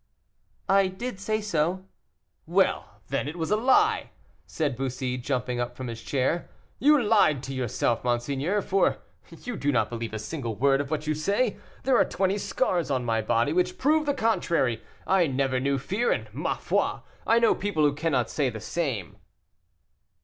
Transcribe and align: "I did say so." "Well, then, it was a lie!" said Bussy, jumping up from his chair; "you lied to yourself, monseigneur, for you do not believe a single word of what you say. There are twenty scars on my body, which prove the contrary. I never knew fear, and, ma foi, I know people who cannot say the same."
"I 0.67 0.87
did 0.87 1.19
say 1.19 1.41
so." 1.41 1.85
"Well, 2.47 3.03
then, 3.09 3.27
it 3.27 3.35
was 3.35 3.51
a 3.51 3.55
lie!" 3.55 4.09
said 4.47 4.75
Bussy, 4.75 5.15
jumping 5.19 5.59
up 5.59 5.75
from 5.75 5.89
his 5.89 6.01
chair; 6.01 6.49
"you 6.79 6.99
lied 6.99 7.43
to 7.43 7.53
yourself, 7.53 8.03
monseigneur, 8.03 8.63
for 8.63 8.97
you 9.29 9.55
do 9.55 9.71
not 9.71 9.91
believe 9.91 10.15
a 10.15 10.17
single 10.17 10.55
word 10.55 10.81
of 10.81 10.89
what 10.89 11.05
you 11.05 11.13
say. 11.13 11.57
There 11.83 11.97
are 11.97 12.03
twenty 12.05 12.39
scars 12.39 12.89
on 12.89 13.05
my 13.05 13.21
body, 13.21 13.53
which 13.53 13.77
prove 13.77 14.07
the 14.07 14.15
contrary. 14.15 14.81
I 15.05 15.27
never 15.27 15.59
knew 15.59 15.77
fear, 15.77 16.11
and, 16.11 16.33
ma 16.33 16.55
foi, 16.55 17.01
I 17.27 17.37
know 17.37 17.53
people 17.53 17.83
who 17.83 17.93
cannot 17.93 18.31
say 18.31 18.49
the 18.49 18.59
same." 18.59 19.17